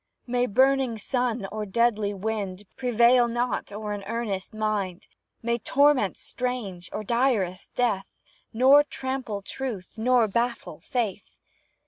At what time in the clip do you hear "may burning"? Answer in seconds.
0.25-0.97